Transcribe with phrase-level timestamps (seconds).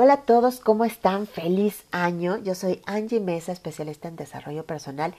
[0.00, 1.26] Hola a todos, ¿cómo están?
[1.26, 2.36] Feliz año.
[2.36, 5.12] Yo soy Angie Mesa, especialista en desarrollo personal.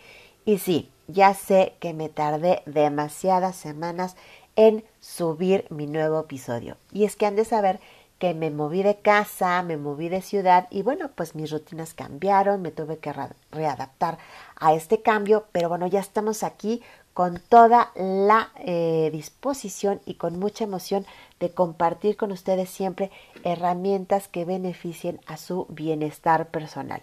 [0.45, 4.15] Y sí, ya sé que me tardé demasiadas semanas
[4.55, 6.77] en subir mi nuevo episodio.
[6.93, 7.81] Y es que han de saber
[8.19, 12.61] que me moví de casa, me moví de ciudad y bueno, pues mis rutinas cambiaron,
[12.61, 13.13] me tuve que
[13.51, 14.17] readaptar
[14.57, 16.81] a este cambio, pero bueno, ya estamos aquí
[17.13, 21.05] con toda la eh, disposición y con mucha emoción
[21.39, 23.11] de compartir con ustedes siempre
[23.43, 27.01] herramientas que beneficien a su bienestar personal.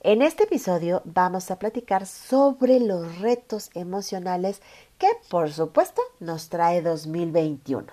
[0.00, 4.60] En este episodio vamos a platicar sobre los retos emocionales
[4.98, 7.86] que por supuesto nos trae 2021.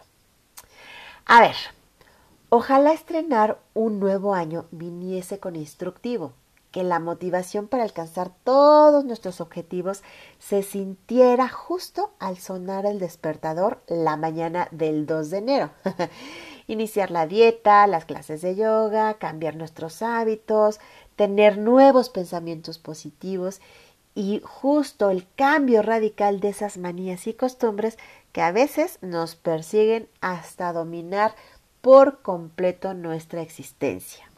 [1.26, 1.56] A ver,
[2.50, 6.34] ojalá estrenar un nuevo año viniese con instructivo
[6.72, 10.04] que la motivación para alcanzar todos nuestros objetivos
[10.38, 15.70] se sintiera justo al sonar el despertador la mañana del 2 de enero.
[16.68, 20.80] Iniciar la dieta, las clases de yoga, cambiar nuestros hábitos,
[21.16, 23.60] tener nuevos pensamientos positivos
[24.14, 27.98] y justo el cambio radical de esas manías y costumbres
[28.32, 31.34] que a veces nos persiguen hasta dominar
[31.82, 34.30] por completo nuestra existencia.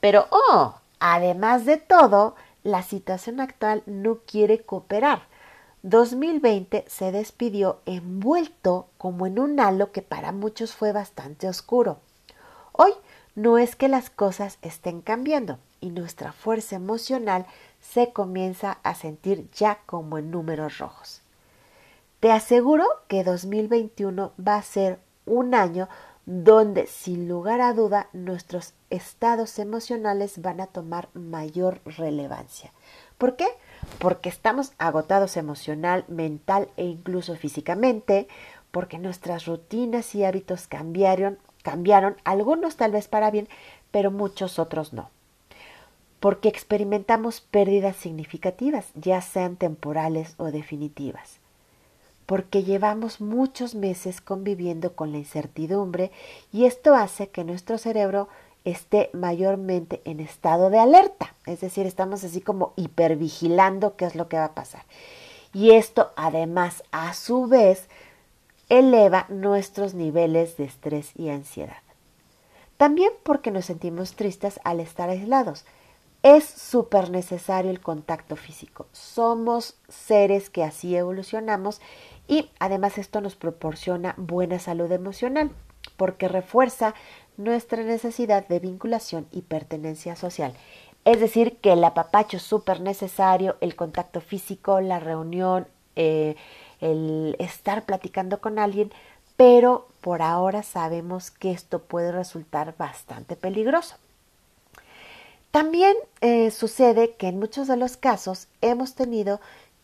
[0.00, 5.22] Pero, oh, Además de todo, la situación actual no quiere cooperar.
[5.82, 11.98] 2020 se despidió envuelto como en un halo que para muchos fue bastante oscuro.
[12.72, 12.92] Hoy
[13.34, 17.46] no es que las cosas estén cambiando y nuestra fuerza emocional
[17.80, 21.22] se comienza a sentir ya como en números rojos.
[22.20, 25.88] Te aseguro que 2021 va a ser un año
[26.30, 32.72] donde sin lugar a duda nuestros estados emocionales van a tomar mayor relevancia.
[33.18, 33.48] ¿Por qué?
[33.98, 38.28] Porque estamos agotados emocional, mental e incluso físicamente,
[38.70, 43.48] porque nuestras rutinas y hábitos cambiaron, cambiaron, algunos tal vez para bien,
[43.90, 45.10] pero muchos otros no.
[46.20, 51.39] Porque experimentamos pérdidas significativas, ya sean temporales o definitivas
[52.30, 56.12] porque llevamos muchos meses conviviendo con la incertidumbre
[56.52, 58.28] y esto hace que nuestro cerebro
[58.64, 64.28] esté mayormente en estado de alerta, es decir, estamos así como hipervigilando qué es lo
[64.28, 64.82] que va a pasar.
[65.52, 67.88] Y esto además a su vez
[68.68, 71.82] eleva nuestros niveles de estrés y ansiedad.
[72.76, 75.64] También porque nos sentimos tristes al estar aislados.
[76.22, 78.86] Es súper necesario el contacto físico.
[78.92, 81.80] Somos seres que así evolucionamos
[82.30, 85.50] y además esto nos proporciona buena salud emocional
[85.96, 86.94] porque refuerza
[87.36, 90.54] nuestra necesidad de vinculación y pertenencia social.
[91.04, 96.36] Es decir, que el apapacho es súper necesario, el contacto físico, la reunión, eh,
[96.80, 98.92] el estar platicando con alguien,
[99.36, 103.96] pero por ahora sabemos que esto puede resultar bastante peligroso.
[105.50, 109.40] También eh, sucede que en muchos de los casos hemos tenido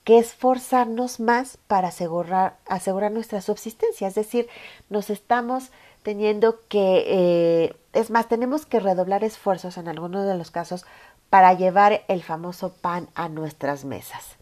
[0.06, 4.06] que esforzarnos más para asegurar, asegurar nuestra subsistencia.
[4.06, 4.48] Es decir,
[4.88, 5.72] nos estamos
[6.04, 10.86] teniendo que, eh, es más, tenemos que redoblar esfuerzos en algunos de los casos
[11.28, 14.36] para llevar el famoso pan a nuestras mesas.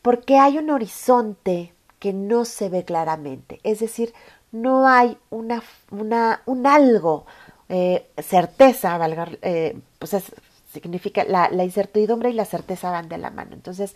[0.00, 3.60] Porque hay un horizonte que no se ve claramente.
[3.62, 4.14] Es decir,
[4.52, 7.26] no hay una, una un algo,
[7.68, 10.32] eh, certeza, valga, eh, pues es
[10.80, 13.54] significa la, incertidumbre y la certeza van de la mano.
[13.54, 13.94] Entonces,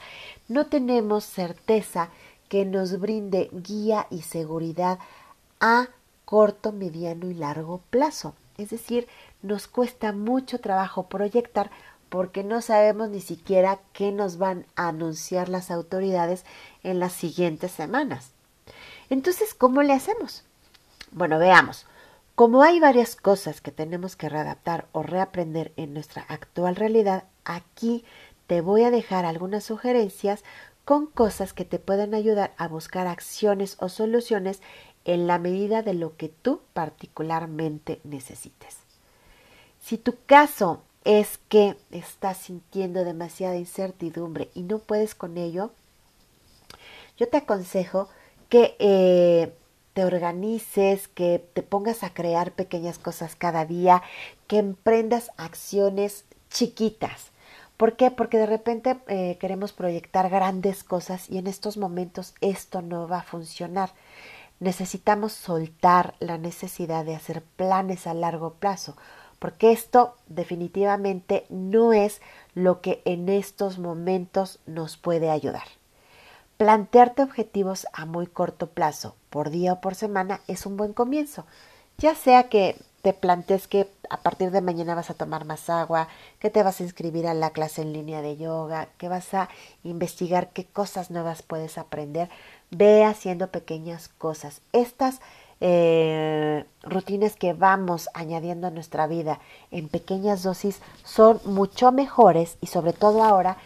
[0.48, 2.08] no tenemos certeza
[2.48, 4.98] que nos brinde guía y seguridad
[5.60, 5.88] a
[6.24, 8.34] corto, mediano y largo plazo.
[8.58, 9.08] Es decir,
[9.42, 11.70] nos cuesta mucho trabajo proyectar
[12.08, 16.44] porque no sabemos ni siquiera qué nos van a anunciar las autoridades
[16.82, 18.32] en las siguientes semanas.
[19.10, 20.44] Entonces, ¿cómo le hacemos?
[21.12, 21.86] Bueno, veamos.
[22.34, 28.04] Como hay varias cosas que tenemos que readaptar o reaprender en nuestra actual realidad, aquí
[28.46, 30.42] te voy a dejar algunas sugerencias
[30.84, 34.60] con cosas que te pueden ayudar a buscar acciones o soluciones
[35.04, 38.78] en la medida de lo que tú particularmente necesites.
[39.80, 45.72] Si tu caso es que estás sintiendo demasiada incertidumbre y no puedes con ello,
[47.16, 48.08] yo te aconsejo
[48.48, 49.54] que eh,
[49.92, 54.02] te organices, que te pongas a crear pequeñas cosas cada día,
[54.46, 57.30] que emprendas acciones chiquitas.
[57.76, 58.10] ¿Por qué?
[58.10, 63.20] Porque de repente eh, queremos proyectar grandes cosas y en estos momentos esto no va
[63.20, 63.90] a funcionar.
[64.58, 68.96] Necesitamos soltar la necesidad de hacer planes a largo plazo,
[69.38, 72.20] porque esto definitivamente no es
[72.54, 75.79] lo que en estos momentos nos puede ayudar.
[76.60, 81.46] Plantearte objetivos a muy corto plazo, por día o por semana, es un buen comienzo.
[81.96, 86.08] Ya sea que te plantees que a partir de mañana vas a tomar más agua,
[86.38, 89.48] que te vas a inscribir a la clase en línea de yoga, que vas a
[89.84, 92.28] investigar qué cosas nuevas puedes aprender.
[92.70, 94.60] Ve haciendo pequeñas cosas.
[94.74, 95.22] Estas
[95.62, 99.40] eh, rutinas que vamos añadiendo a nuestra vida
[99.70, 103.56] en pequeñas dosis son mucho mejores y sobre todo ahora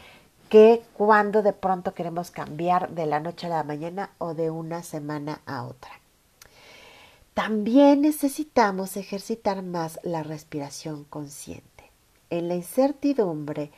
[0.49, 4.83] que cuando de pronto queremos cambiar de la noche a la mañana o de una
[4.83, 5.91] semana a otra.
[7.35, 11.91] También necesitamos ejercitar más la respiración consciente.
[12.31, 13.73] En la incertidumbre,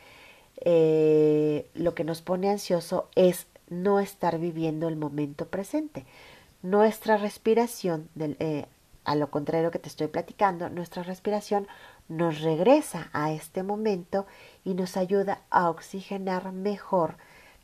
[0.61, 6.05] eh, lo que nos pone ansioso es no estar viviendo el momento presente.
[6.61, 8.65] Nuestra respiración, eh,
[9.07, 11.65] a lo contrario que te estoy platicando, nuestra respiración
[12.09, 14.27] nos regresa a este momento
[14.65, 17.15] y nos ayuda a oxigenar mejor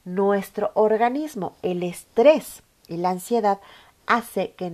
[0.06, 1.58] nuestro organismo.
[1.62, 3.60] El estrés y la ansiedad
[4.08, 4.72] hace que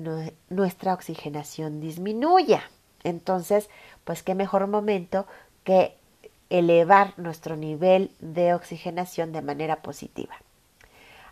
[0.50, 2.62] nuestra oxigenación disminuya.
[3.04, 3.68] Entonces,
[4.04, 5.26] pues qué mejor momento
[5.64, 5.96] que
[6.52, 10.36] elevar nuestro nivel de oxigenación de manera positiva.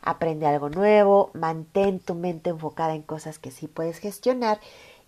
[0.02, 4.60] Aprende algo nuevo, mantén tu mente enfocada en cosas que sí puedes gestionar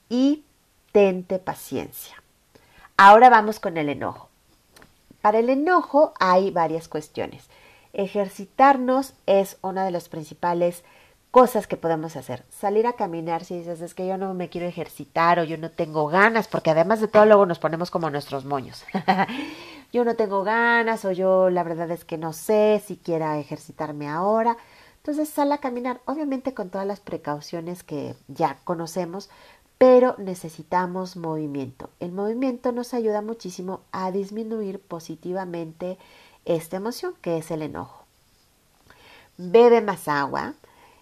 [0.10, 0.44] y
[0.92, 2.22] tente paciencia.
[2.98, 4.30] Ahora vamos con el enojo.
[5.22, 7.46] Para el enojo hay varias cuestiones.
[7.94, 10.84] Ejercitarnos es una de las principales
[11.32, 12.44] cosas que podemos hacer.
[12.50, 15.70] Salir a caminar si dices es que yo no me quiero ejercitar o yo no
[15.70, 18.84] tengo ganas, porque además de todo luego nos ponemos como nuestros moños.
[19.94, 24.08] yo no tengo ganas o yo la verdad es que no sé si quiera ejercitarme
[24.08, 24.58] ahora.
[24.98, 29.30] Entonces sal a caminar, obviamente con todas las precauciones que ya conocemos,
[29.80, 31.90] pero necesitamos movimiento.
[32.02, 35.98] El movimiento nos ayuda muchísimo a disminuir positivamente
[36.46, 38.04] esta emoción que es el enojo.
[39.38, 40.54] Bebe más agua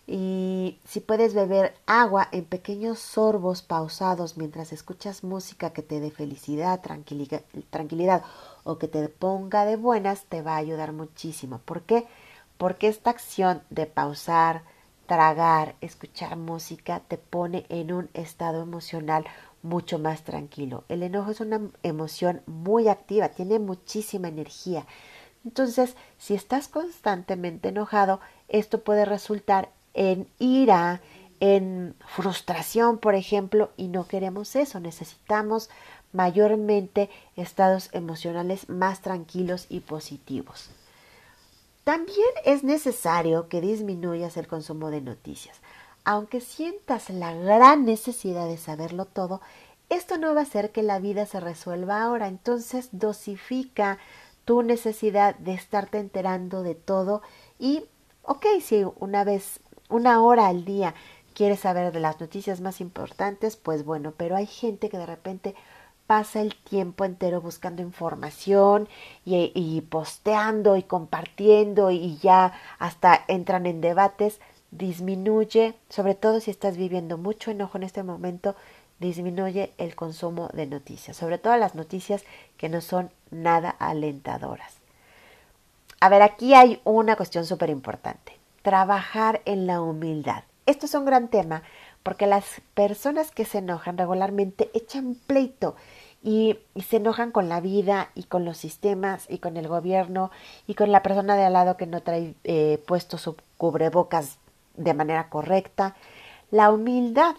[0.06, 6.12] y si puedes beber agua en pequeños sorbos pausados mientras escuchas música que te dé
[6.12, 8.24] felicidad, tranquilidad,
[8.64, 11.60] o que te ponga de buenas, te va a ayudar muchísimo.
[11.66, 12.06] ¿Por qué?
[12.58, 14.62] Porque esta acción de pausar,
[15.08, 19.26] tragar, escuchar música te pone en un estado emocional
[19.64, 20.84] mucho más tranquilo.
[20.90, 24.86] El enojo es una emoción muy activa, tiene muchísima energía.
[25.46, 28.20] Entonces, si estás constantemente enojado,
[28.50, 31.02] esto puede resultar en ira,
[31.40, 34.80] en frustración, por ejemplo, y no queremos eso.
[34.80, 35.70] Necesitamos
[36.12, 40.70] mayormente estados emocionales más tranquilos y positivos.
[41.88, 45.62] También es necesario que disminuyas el consumo de noticias.
[46.04, 49.40] Aunque sientas la gran necesidad de saberlo todo,
[49.88, 52.28] esto no va a hacer que la vida se resuelva ahora.
[52.28, 54.00] Entonces dosifica
[54.44, 57.22] tu necesidad de estarte enterando de todo
[57.58, 57.86] y,
[58.24, 60.94] ok, si una vez, una hora al día
[61.34, 65.56] quieres saber de las noticias más importantes, pues bueno, pero hay gente que de repente
[66.08, 68.88] pasa el tiempo entero buscando información
[69.26, 74.40] y, posteando y compartiendo y ya hasta entran en debates,
[74.72, 78.56] disminuye, sobre todo si estás viviendo mucho enojo en este momento,
[79.00, 82.24] disminuye el consumo de noticias, sobre todo las noticias
[82.56, 84.78] que no son nada alentadoras.
[86.00, 90.44] A ver, aquí hay una cuestión súper importante, trabajar en la humildad.
[90.66, 91.64] Esto es un gran tema
[92.08, 95.76] porque las personas que se enojan regularmente echan pleito
[96.24, 100.32] y, se enojan con la vida y con los sistemas y con el gobierno
[100.68, 104.38] y con la persona de al lado que no trae eh, puesto su cubrebocas
[104.78, 105.98] de manera correcta.
[106.50, 107.36] La humildad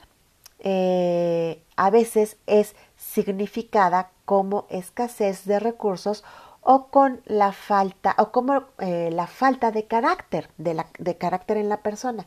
[0.58, 6.24] eh, a veces es significada como escasez de recursos
[6.60, 11.78] o con la falta o como eh, la falta de carácter de, carácter en la
[11.78, 12.26] persona.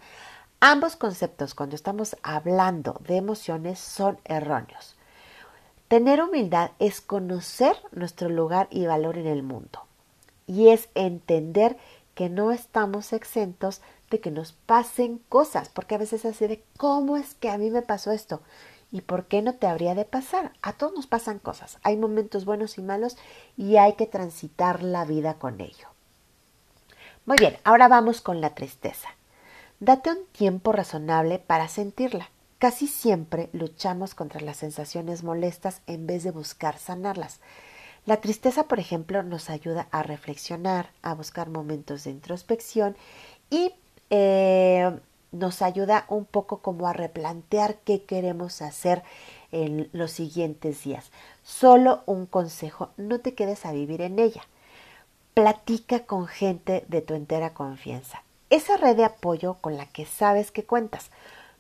[0.64, 4.96] Ambos conceptos cuando estamos hablando de emociones son erróneos.
[5.88, 9.88] Tener humildad es conocer nuestro lugar y valor en el mundo
[10.46, 11.78] y es entender
[12.14, 17.18] que no estamos exentos de que nos pasen cosas, porque a veces así de cómo
[17.18, 18.44] es que a mí me pasó esto
[18.92, 20.54] y por qué no te habría de pasar.
[20.62, 23.18] A todos nos pasan cosas, hay momentos buenos y malos
[23.58, 25.88] y hay que transitar la vida con ello.
[27.26, 29.10] Muy bien, ahora vamos con la tristeza.
[29.82, 32.30] Date un tiempo razonable para sentirla.
[32.60, 37.40] Casi siempre luchamos contra las sensaciones molestas en vez de buscar sanarlas.
[38.06, 42.96] La tristeza, por ejemplo, nos ayuda a reflexionar, a buscar momentos de introspección
[43.50, 43.74] y
[44.12, 45.00] eh,
[45.32, 49.02] nos ayuda un poco como a replantear qué queremos hacer
[49.52, 51.10] en los siguientes días.
[51.42, 54.44] Solo un consejo, no te quedes a vivir en ella.
[55.34, 58.22] Platica con gente de tu entera confianza.
[58.52, 61.10] Esa red de apoyo con la que sabes que cuentas.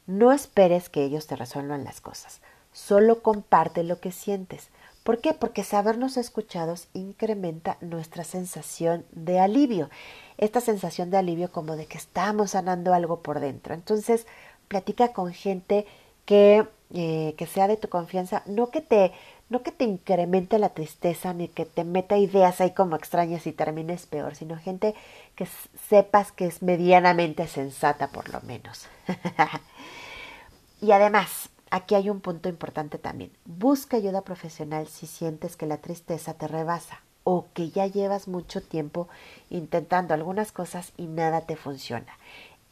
[0.08, 2.42] No esperes que ellos te resuelvan las cosas.
[2.74, 4.68] Solo comparte lo que sientes.
[5.04, 5.34] ¿Por qué?
[5.34, 9.90] Porque sabernos escuchados incrementa nuestra sensación de alivio.
[10.38, 13.74] Esta sensación de alivio como de que estamos sanando algo por dentro.
[13.74, 14.28] Entonces,
[14.68, 15.88] platica con gente
[16.26, 19.14] que, eh, que sea de tu confianza, no que te
[19.52, 23.52] no que te incremente la tristeza ni que te meta ideas ahí como extrañas y
[23.52, 24.96] termines peor, sino gente
[25.36, 25.46] que
[25.90, 28.88] sepas que es medianamente sensata por lo menos.
[30.82, 33.34] y además, aquí hay un punto importante también.
[33.44, 38.62] Busca ayuda profesional si sientes que la tristeza te rebasa o que ya llevas mucho
[38.62, 39.10] tiempo
[39.50, 42.18] intentando algunas cosas y nada te funciona.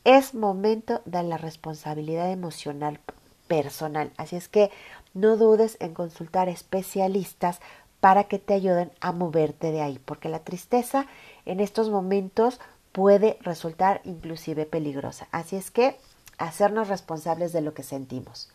[0.05, 3.01] Es momento de la responsabilidad emocional
[3.49, 4.11] personal.
[4.15, 4.71] Así es que
[5.19, 7.59] no dudes en consultar especialistas
[7.99, 11.05] para que te ayuden a moverte de ahí, porque la tristeza
[11.45, 12.59] en estos momentos
[12.91, 15.27] puede resultar inclusive peligrosa.
[15.31, 15.97] Así es que
[16.37, 18.49] hacernos responsables de lo que sentimos.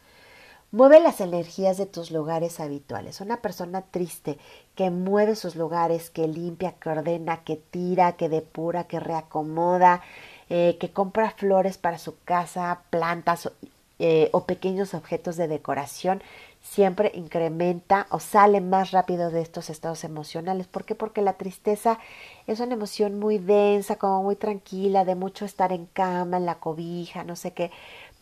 [0.73, 3.21] Mueve las energías de tus lugares habituales.
[3.21, 4.39] Una persona triste
[4.75, 10.03] que mueve sus lugares, que limpia, que ordena, que tira, que depura, que reacomoda,
[10.49, 13.53] eh, que compra flores para su casa, plantas
[14.01, 16.23] eh, o pequeños objetos de decoración
[16.65, 20.67] siempre incrementa o sale más rápido de estos estados emocionales.
[20.67, 20.95] ¿Por qué?
[20.95, 21.99] Porque la tristeza
[22.47, 26.57] es una emoción muy densa, como muy tranquila, de mucho estar en cama, en la
[26.57, 27.71] cobija, no sé qué.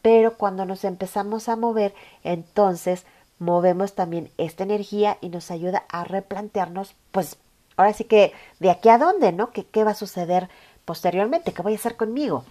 [0.02, 1.94] Pero cuando nos empezamos a mover,
[2.25, 3.06] entonces
[3.38, 7.37] movemos también esta energía y nos ayuda a replantearnos, pues
[7.76, 9.50] ahora sí que de aquí a dónde, ¿no?
[9.52, 10.49] ¿Qué, qué va a suceder
[10.84, 11.52] posteriormente?
[11.52, 12.44] ¿Qué voy a hacer conmigo?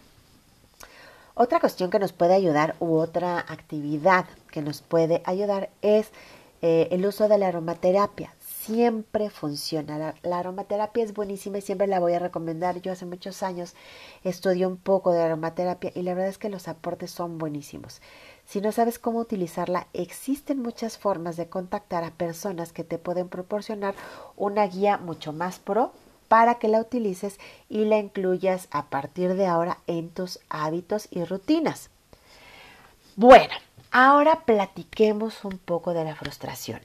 [1.33, 6.11] Otra cuestión que nos puede ayudar u otra actividad que nos puede ayudar es
[6.61, 8.35] eh, el uso de la aromaterapia.
[8.39, 10.13] Siempre funciona.
[10.21, 12.81] La, aromaterapia es buenísima y siempre la voy a recomendar.
[12.81, 13.73] Yo hace muchos años
[14.23, 18.01] estudié un poco de aromaterapia y la verdad es que los aportes son buenísimos.
[18.45, 23.29] Si no sabes cómo utilizarla, existen muchas formas de contactar a personas que te pueden
[23.29, 23.95] proporcionar
[24.35, 25.93] una guía mucho más pro
[26.31, 31.25] para que la utilices y la incluyas a partir de ahora en tus hábitos y
[31.25, 31.89] rutinas.
[33.17, 33.53] Bueno,
[33.91, 36.79] ahora platiquemos un poco de la frustración.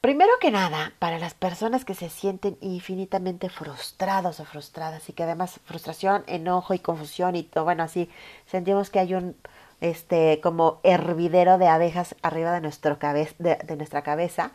[0.00, 5.24] Primero que nada, para las personas que se sienten infinitamente frustrados o frustradas y que
[5.24, 8.08] además frustración, enojo y confusión y todo, bueno, así
[8.46, 9.36] sentimos que hay un
[9.82, 14.52] este como hervidero de abejas arriba de, nuestro de nuestra cabeza,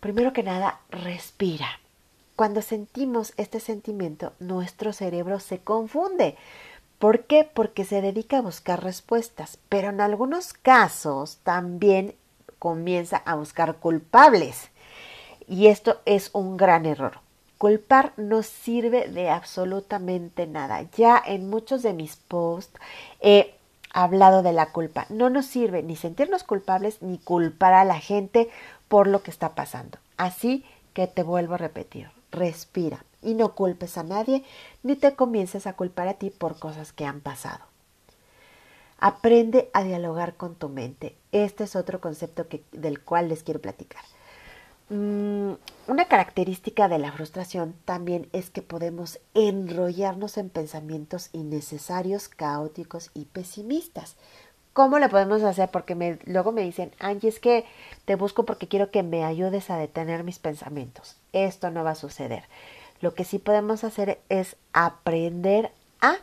[0.00, 1.80] primero que nada, respira.
[2.38, 6.36] Cuando sentimos este sentimiento, nuestro cerebro se confunde.
[7.00, 7.42] ¿Por qué?
[7.42, 12.14] Porque se dedica a buscar respuestas, pero en algunos casos también
[12.60, 14.70] comienza a buscar culpables.
[15.48, 17.18] Y esto es un gran error.
[17.58, 20.82] Culpar no sirve de absolutamente nada.
[20.96, 22.78] Ya en muchos de mis posts
[23.20, 23.56] he
[23.92, 25.06] hablado de la culpa.
[25.08, 28.48] No nos sirve ni sentirnos culpables ni culpar a la gente
[28.86, 29.98] por lo que está pasando.
[30.16, 30.64] Así
[30.94, 34.44] que te vuelvo a repetir respira y no culpes a nadie
[34.82, 37.64] ni te comiences a culpar a ti por cosas que han pasado.
[38.98, 41.16] Aprende a dialogar con tu mente.
[41.30, 44.02] Este es otro concepto que, del cual les quiero platicar.
[44.90, 45.52] Mm,
[45.86, 53.26] una característica de la frustración también es que podemos enrollarnos en pensamientos innecesarios, caóticos y
[53.26, 54.16] pesimistas.
[54.78, 55.68] ¿Cómo lo podemos hacer?
[55.72, 57.64] Porque luego me dicen, Angie, es que
[58.04, 61.16] te busco porque quiero que me ayudes a detener mis pensamientos.
[61.32, 62.44] Esto no va a suceder.
[63.00, 66.18] Lo que sí podemos hacer es aprender a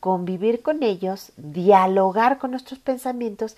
[0.00, 3.56] convivir con ellos, dialogar con nuestros pensamientos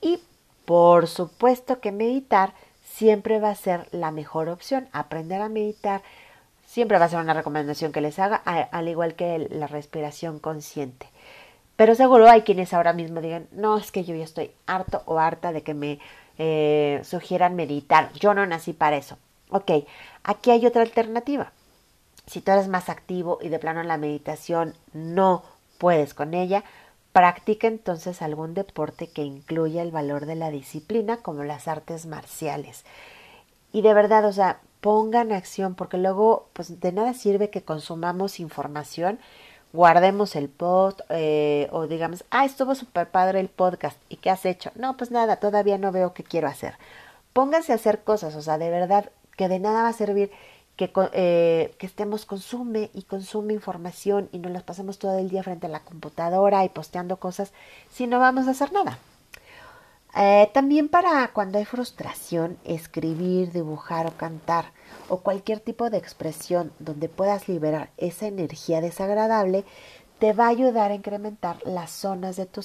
[0.00, 0.20] y,
[0.64, 2.52] por supuesto, que meditar
[2.84, 4.86] siempre va a ser la mejor opción.
[4.92, 6.02] Aprender a meditar
[6.68, 11.08] siempre va a ser una recomendación que les haga, al igual que la respiración consciente.
[11.78, 15.20] Pero seguro hay quienes ahora mismo digan, no, es que yo ya estoy harto o
[15.20, 16.00] harta de que me
[16.36, 18.12] eh, sugieran meditar.
[18.14, 19.16] Yo no nací para eso.
[19.50, 19.70] Ok,
[20.24, 21.52] aquí hay otra alternativa.
[22.26, 25.44] Si tú eres más activo y de plano en la meditación no
[25.78, 26.64] puedes con ella,
[27.12, 32.84] practica entonces algún deporte que incluya el valor de la disciplina, como las artes marciales.
[33.72, 38.40] Y de verdad, o sea, pongan acción, porque luego, pues de nada sirve que consumamos
[38.40, 39.20] información
[39.72, 44.44] guardemos el post eh, o digamos, ah, estuvo súper padre el podcast y qué has
[44.44, 44.70] hecho.
[44.74, 46.74] No, pues nada, todavía no veo qué quiero hacer.
[47.32, 50.30] Pónganse a hacer cosas, o sea, de verdad que de nada va a servir
[50.76, 55.42] que, eh, que estemos consume y consume información y nos las pasemos todo el día
[55.42, 57.52] frente a la computadora y posteando cosas
[57.90, 58.98] si no vamos a hacer nada.
[60.20, 64.72] Eh, también para cuando hay frustración, escribir, dibujar o cantar
[65.08, 69.64] o cualquier tipo de expresión donde puedas liberar esa energía desagradable,
[70.18, 72.62] te va a ayudar a incrementar las zonas de tu,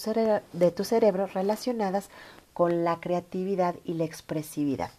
[0.54, 2.10] de tu cerebro relacionadas
[2.54, 4.92] con la creatividad y la expresividad.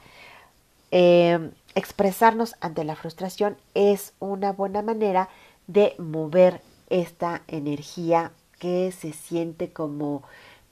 [0.92, 5.28] eh, expresarnos ante la frustración es una buena manera
[5.66, 10.22] de mover esta energía que se siente como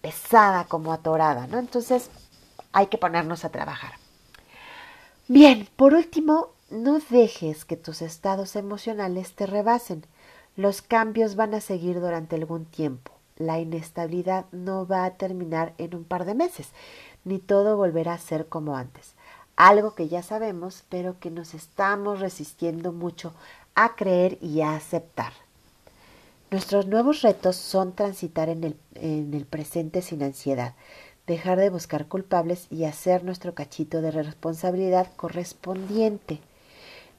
[0.02, 1.58] pesada, como atorada, ¿no?
[1.58, 2.10] Entonces
[2.72, 3.92] hay que ponernos a trabajar.
[5.28, 10.04] Bien, por último, no dejes que tus estados emocionales te rebasen.
[10.56, 13.12] Los cambios van a seguir durante algún tiempo.
[13.36, 16.68] La inestabilidad no va a terminar en un par de meses,
[17.24, 19.14] ni todo volverá a ser como antes.
[19.56, 23.32] Algo que ya sabemos, pero que nos estamos resistiendo mucho
[23.74, 25.32] a creer y a aceptar.
[26.52, 30.74] Nuestros nuevos retos son transitar en el, en el presente sin ansiedad,
[31.26, 36.40] dejar de buscar culpables y hacer nuestro cachito de responsabilidad correspondiente.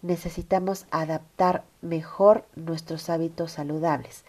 [0.03, 4.23] Necesitamos adaptar mejor nuestros hábitos saludables,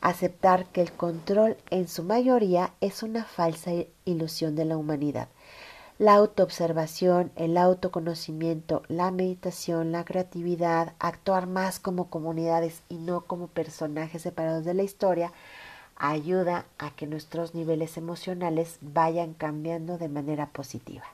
[0.00, 3.72] aceptar que el control en su mayoría es una falsa
[4.04, 5.26] ilusión de la humanidad.
[5.98, 13.46] La autoobservación, el autoconocimiento, la meditación, la creatividad, actuar más como comunidades y no como
[13.46, 15.32] personajes separados de la historia,
[15.94, 21.04] ayuda a que nuestros niveles emocionales vayan cambiando de manera positiva.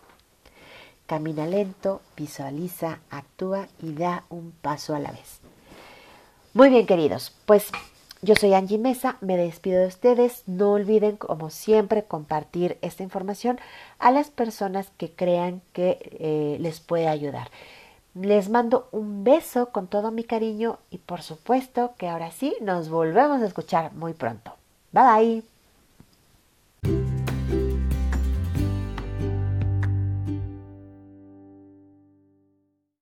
[1.06, 5.40] Camina lento, visualiza, actúa y da un paso a la vez.
[6.54, 7.70] Muy bien, queridos, pues
[8.22, 10.42] yo soy Angie Mesa, me despido de ustedes.
[10.46, 13.58] No olviden, como siempre, compartir esta información
[13.98, 17.50] a las personas que crean que eh, les puede ayudar.
[18.14, 22.88] Les mando un beso con todo mi cariño y por supuesto que ahora sí nos
[22.90, 24.52] volvemos a escuchar muy pronto.
[24.92, 25.49] Bye bye.